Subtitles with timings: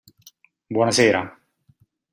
[0.75, 1.21] Buonasera!